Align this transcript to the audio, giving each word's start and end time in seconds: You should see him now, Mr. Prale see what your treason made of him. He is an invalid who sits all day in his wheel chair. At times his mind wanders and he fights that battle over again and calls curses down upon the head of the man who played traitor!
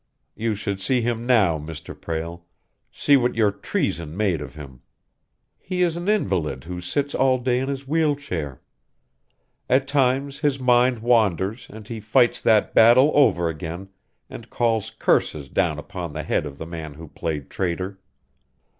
You 0.35 0.55
should 0.55 0.81
see 0.81 1.01
him 1.01 1.27
now, 1.27 1.59
Mr. 1.59 1.93
Prale 1.93 2.43
see 2.91 3.15
what 3.17 3.35
your 3.35 3.51
treason 3.51 4.17
made 4.17 4.41
of 4.41 4.55
him. 4.55 4.81
He 5.59 5.83
is 5.83 5.95
an 5.95 6.07
invalid 6.09 6.63
who 6.63 6.81
sits 6.81 7.13
all 7.13 7.37
day 7.37 7.59
in 7.59 7.69
his 7.69 7.87
wheel 7.87 8.15
chair. 8.15 8.63
At 9.69 9.87
times 9.87 10.39
his 10.39 10.59
mind 10.59 11.03
wanders 11.03 11.67
and 11.69 11.87
he 11.87 11.99
fights 11.99 12.41
that 12.41 12.73
battle 12.73 13.11
over 13.13 13.47
again 13.47 13.89
and 14.27 14.49
calls 14.49 14.89
curses 14.89 15.49
down 15.49 15.77
upon 15.77 16.13
the 16.13 16.23
head 16.23 16.47
of 16.47 16.57
the 16.57 16.65
man 16.65 16.95
who 16.95 17.07
played 17.07 17.51
traitor! 17.51 17.99